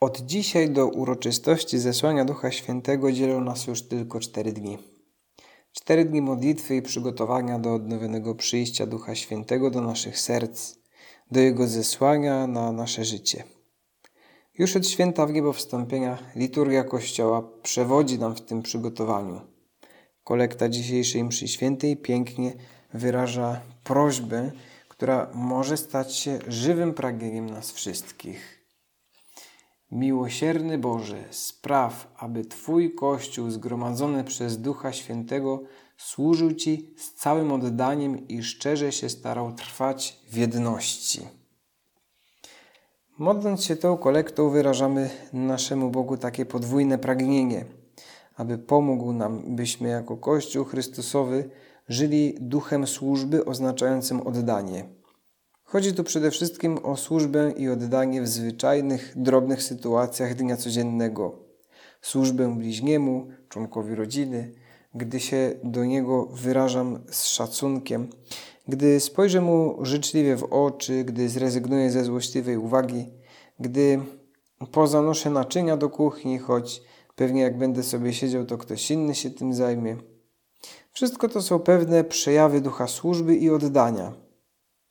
[0.00, 4.78] Od dzisiaj do uroczystości zesłania Ducha Świętego dzielą nas już tylko cztery dni.
[5.72, 10.74] Cztery dni modlitwy i przygotowania do odnowionego przyjścia Ducha Świętego do naszych serc,
[11.30, 13.44] do Jego zesłania na nasze życie.
[14.58, 19.40] Już od święta w niebo wstąpienia liturgia Kościoła przewodzi nam w tym przygotowaniu.
[20.24, 22.52] Kolekta dzisiejszej mszy świętej pięknie
[22.94, 24.52] wyraża prośbę,
[24.88, 28.57] która może stać się żywym pragnieniem nas wszystkich.
[29.92, 35.62] Miłosierny Boże, spraw, aby Twój Kościół zgromadzony przez Ducha Świętego
[35.96, 41.20] służył Ci z całym oddaniem i szczerze się starał trwać w jedności.
[43.18, 47.64] Modląc się tą kolektą, wyrażamy naszemu Bogu takie podwójne pragnienie,
[48.36, 51.50] aby pomógł nam, byśmy jako Kościół Chrystusowy
[51.88, 54.84] żyli duchem służby oznaczającym oddanie–
[55.70, 61.38] Chodzi tu przede wszystkim o służbę i oddanie w zwyczajnych, drobnych sytuacjach dnia codziennego.
[62.02, 64.52] Służbę bliźniemu, członkowi rodziny,
[64.94, 68.08] gdy się do niego wyrażam z szacunkiem,
[68.68, 73.06] gdy spojrzę mu życzliwie w oczy, gdy zrezygnuję ze złośliwej uwagi,
[73.60, 74.00] gdy
[74.72, 76.82] pozanoszę naczynia do kuchni, choć
[77.16, 79.96] pewnie jak będę sobie siedział, to ktoś inny się tym zajmie.
[80.92, 84.27] Wszystko to są pewne przejawy ducha służby i oddania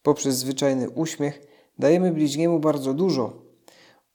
[0.08, 1.42] poprzez zwyczajny uśmiech
[1.80, 3.34] dajemy bliźniemu bardzo dużo.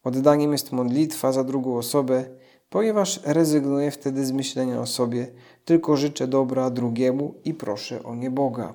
[0.04, 2.24] Oddaniem jest modlitwa za drugą osobę,
[2.68, 5.26] ponieważ rezygnuję wtedy z myślenia o sobie,
[5.64, 8.74] tylko życzę dobra drugiemu i proszę o nie Boga.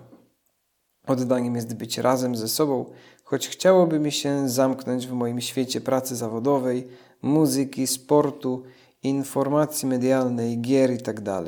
[1.08, 2.86] Oddaniem jest być razem ze sobą,
[3.24, 6.88] choć chciałoby mi się zamknąć w moim świecie pracy zawodowej,
[7.22, 8.64] muzyki, sportu,
[9.04, 11.22] informacji medialnej, gier itd.
[11.24, 11.46] Tak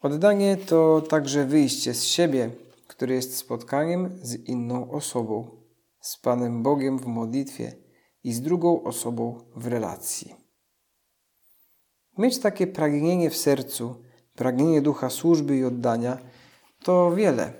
[0.00, 2.50] Oddanie to także wyjście z siebie,
[2.98, 5.50] który jest spotkaniem z inną osobą,
[6.00, 7.72] z Panem Bogiem w modlitwie
[8.24, 10.34] i z drugą osobą w relacji.
[12.18, 14.02] Mieć takie pragnienie w sercu,
[14.34, 16.18] pragnienie ducha służby i oddania,
[16.82, 17.52] to wiele,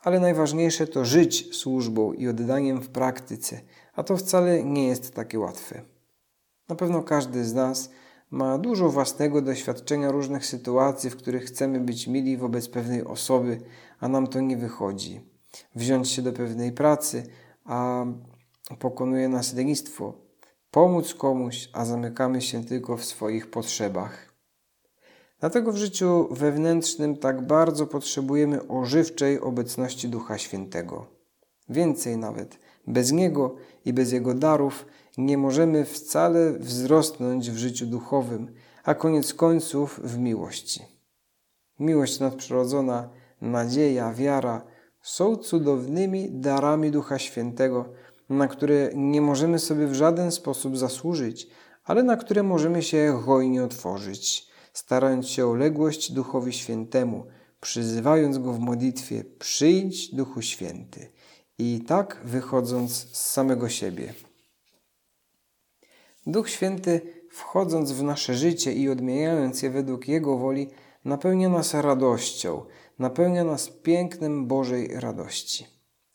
[0.00, 3.60] ale najważniejsze to żyć służbą i oddaniem w praktyce,
[3.94, 5.82] a to wcale nie jest takie łatwe.
[6.68, 7.90] Na pewno każdy z nas
[8.34, 13.60] ma dużo własnego doświadczenia różnych sytuacji, w których chcemy być mili wobec pewnej osoby,
[14.00, 15.20] a nam to nie wychodzi.
[15.74, 17.26] Wziąć się do pewnej pracy,
[17.64, 18.04] a
[18.78, 20.12] pokonuje nas lenistwo.
[20.70, 24.34] Pomóc komuś, a zamykamy się tylko w swoich potrzebach.
[25.40, 31.06] Dlatego w życiu wewnętrznym tak bardzo potrzebujemy ożywczej obecności Ducha Świętego.
[31.68, 34.86] Więcej nawet, bez Niego i bez Jego darów
[35.18, 38.54] nie możemy wcale wzrosnąć w życiu duchowym,
[38.84, 40.84] a koniec końców w miłości.
[41.80, 43.10] Miłość nadprzyrodzona,
[43.40, 44.64] nadzieja, wiara
[45.02, 47.84] są cudownymi darami Ducha Świętego,
[48.28, 51.48] na które nie możemy sobie w żaden sposób zasłużyć,
[51.84, 57.26] ale na które możemy się hojnie otworzyć, starając się o ległość Duchowi Świętemu,
[57.60, 61.12] przyzywając Go w modlitwie: Przyjdź, Duchu Święty,
[61.58, 64.14] i tak wychodząc z samego siebie.
[66.26, 70.68] Duch Święty, wchodząc w nasze życie i odmieniając je według Jego woli,
[71.04, 72.64] napełnia nas radością,
[72.98, 75.66] napełnia nas pięknem Bożej radości.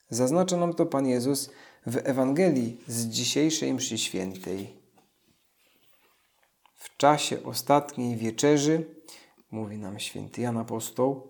[0.09, 1.49] Zaznacza nam to Pan Jezus
[1.85, 4.69] w Ewangelii z dzisiejszej mszy świętej.
[6.75, 8.85] W czasie ostatniej wieczerzy,
[9.51, 11.27] mówi nam święty Jan Apostoł,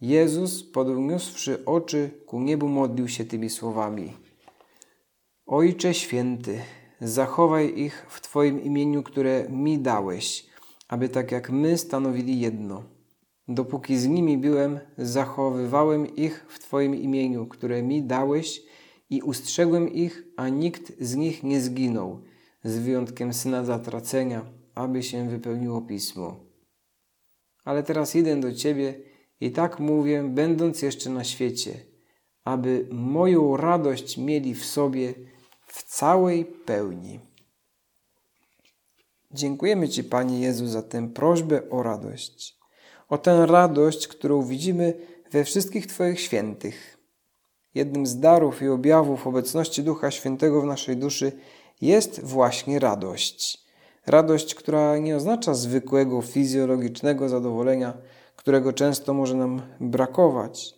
[0.00, 4.16] Jezus, podniósłszy oczy ku niebu, modlił się tymi słowami.
[5.46, 6.62] Ojcze święty,
[7.00, 10.46] zachowaj ich w Twoim imieniu, które mi dałeś,
[10.88, 12.82] aby tak jak my stanowili jedno.
[13.48, 18.62] Dopóki z nimi byłem, zachowywałem ich w Twoim imieniu, które mi dałeś
[19.10, 22.20] i ustrzegłem ich, a nikt z nich nie zginął,
[22.64, 24.44] z wyjątkiem syna zatracenia,
[24.74, 26.36] aby się wypełniło pismo.
[27.64, 28.94] Ale teraz idę do Ciebie
[29.40, 31.72] i tak mówię, będąc jeszcze na świecie,
[32.44, 35.14] aby moją radość mieli w sobie
[35.72, 37.20] w całej pełni.
[39.30, 42.58] Dziękujemy Ci, Panie Jezu, za tę prośbę o radość.
[43.08, 44.94] O tę radość, którą widzimy
[45.30, 46.98] we wszystkich Twoich świętych.
[47.74, 51.32] Jednym z darów i objawów obecności Ducha Świętego w naszej duszy
[51.80, 53.66] jest właśnie radość.
[54.06, 57.98] Radość, która nie oznacza zwykłego fizjologicznego zadowolenia,
[58.36, 60.74] którego często może nam brakować.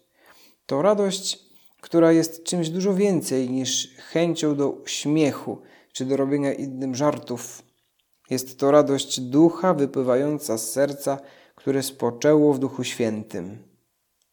[0.67, 1.52] To radość
[1.83, 5.59] która jest czymś dużo więcej niż chęcią do śmiechu
[5.93, 7.63] czy do robienia innym żartów.
[8.31, 11.19] Jest to radość ducha wypływająca z serca,
[11.55, 13.59] które spoczęło w Duchu Świętym.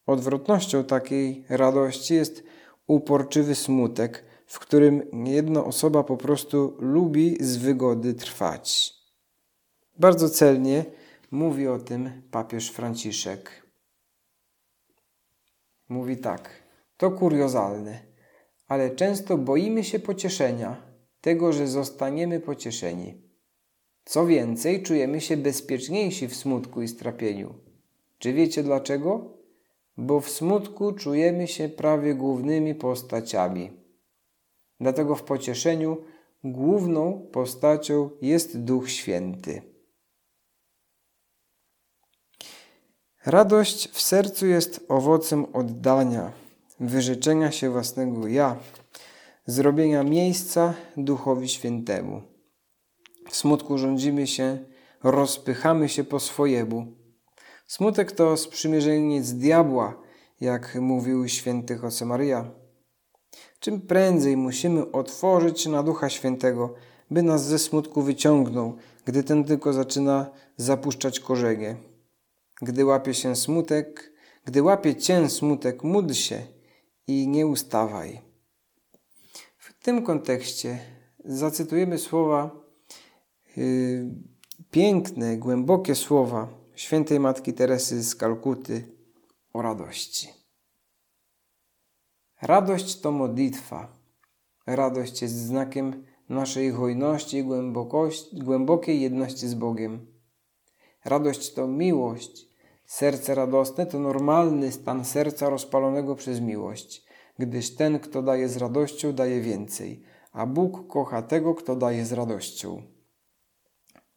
[0.06, 2.42] Odwrotnością takiej radości jest
[2.86, 8.94] uporczywy smutek, w którym jedna osoba po prostu lubi z wygody trwać.
[9.98, 10.84] Bardzo celnie
[11.30, 13.66] mówi o tym papież Franciszek.
[15.88, 16.59] Mówi tak:
[17.00, 18.00] To kuriozalne,
[18.68, 20.82] ale często boimy się pocieszenia,
[21.20, 23.14] tego, że zostaniemy pocieszeni.
[24.04, 27.54] Co więcej, czujemy się bezpieczniejsi w smutku i strapieniu.
[28.18, 29.38] Czy wiecie dlaczego?
[29.96, 33.70] Bo w smutku czujemy się prawie głównymi postaciami.
[34.80, 35.96] Dlatego w pocieszeniu
[36.44, 39.62] główną postacią jest Duch Święty.
[43.26, 46.32] Radość w sercu jest owocem oddania,
[46.80, 48.56] wyrzeczenia się własnego ja,
[49.46, 52.22] zrobienia miejsca Duchowi Świętemu.
[53.30, 54.58] W smutku rządzimy się,
[55.02, 56.86] rozpychamy się po swojemu.
[57.66, 60.02] Smutek to sprzymierzeniec diabła,
[60.40, 62.50] jak mówił święty Josemaria.
[63.60, 66.74] Czym prędzej musimy otworzyć się na Ducha Świętego,
[67.10, 71.76] by nas ze smutku wyciągnął, gdy ten tylko zaczyna zapuszczać korzenie.
[72.62, 74.12] Gdy łapie się smutek,
[74.44, 76.42] gdy łapie cię smutek, módl się
[77.06, 78.20] i nie ustawaj.
[79.58, 80.78] W tym kontekście
[81.24, 82.50] zacytujemy słowa,
[83.56, 84.14] yy,
[84.70, 88.96] piękne, głębokie słowa świętej Matki Teresy z Kalkuty
[89.52, 90.28] o radości.
[92.42, 93.96] Radość to modlitwa.
[94.66, 97.44] Radość jest znakiem naszej hojności i
[98.32, 100.06] głębokiej jedności z Bogiem.
[101.04, 102.49] Radość to miłość.
[102.90, 109.12] Serce radosne to normalny stan serca rozpalonego przez miłość gdyż ten, kto daje z radością,
[109.12, 110.02] daje więcej,
[110.32, 112.82] a Bóg kocha tego, kto daje z radością.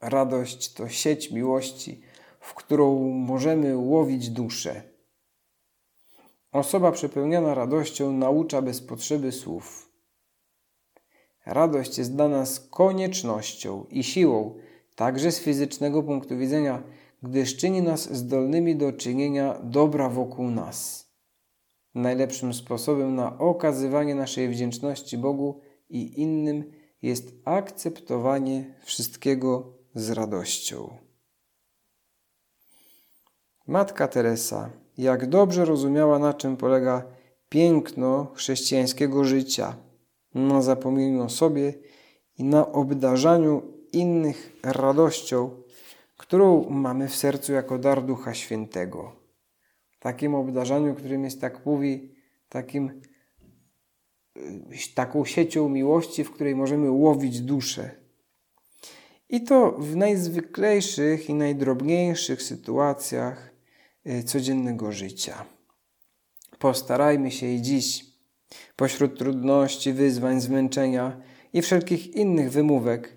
[0.01, 2.01] Radość to sieć miłości,
[2.39, 4.81] w którą możemy łowić duszę.
[6.51, 9.89] Osoba przepełniona radością naucza bez potrzeby słów.
[11.45, 14.55] Radość jest dla nas koniecznością i siłą,
[14.95, 16.83] także z fizycznego punktu widzenia,
[17.23, 21.09] gdyż czyni nas zdolnymi do czynienia dobra wokół nas.
[21.95, 25.59] Najlepszym sposobem na okazywanie naszej wdzięczności Bogu
[25.89, 26.71] i innym
[27.01, 30.97] jest akceptowanie wszystkiego z radością.
[33.67, 37.05] Matka Teresa, jak dobrze rozumiała, na czym polega
[37.49, 39.75] piękno chrześcijańskiego życia,
[40.35, 41.73] na zapomnieniu o sobie
[42.37, 43.61] i na obdarzaniu
[43.93, 45.62] innych radością,
[46.17, 49.23] którą mamy w sercu jako dar Ducha Świętego
[50.03, 52.15] takim obdarzaniu, którym jest, tak mówi,
[52.49, 53.01] takim,
[54.37, 57.91] y, taką siecią miłości, w której możemy łowić duszę.
[59.29, 63.53] I to w najzwyklejszych i najdrobniejszych sytuacjach
[64.07, 65.45] y, codziennego życia.
[66.59, 68.05] Postarajmy się i dziś,
[68.75, 71.21] pośród trudności, wyzwań, zmęczenia
[71.53, 73.15] i wszelkich innych wymówek,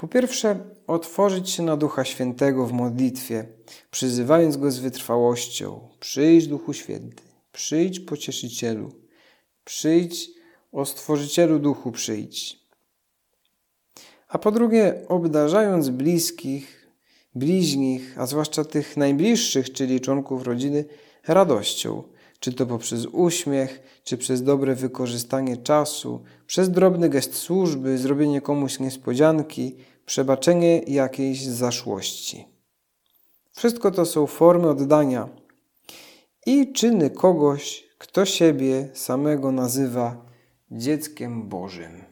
[0.00, 3.46] po pierwsze, otworzyć się na Ducha Świętego w modlitwie,
[3.90, 5.88] przyzywając Go z wytrwałością.
[6.00, 8.92] Przyjdź, Duchu Święty, przyjdź, Pocieszycielu,
[9.64, 10.30] przyjdź,
[10.72, 12.58] o Stworzycielu Duchu, przyjdź.
[14.28, 16.90] A po drugie, obdarzając bliskich,
[17.34, 20.84] bliźnich, a zwłaszcza tych najbliższych, czyli członków rodziny,
[21.26, 22.02] radością,
[22.40, 28.80] czy to poprzez uśmiech, czy przez dobre wykorzystanie czasu, przez drobny gest służby, zrobienie komuś
[28.80, 29.76] niespodzianki,
[30.06, 32.44] przebaczenie jakiejś zaszłości.
[33.52, 35.28] Wszystko to są formy oddania
[36.46, 40.24] i czyny kogoś, kto siebie samego nazywa
[40.70, 42.09] dzieckiem Bożym.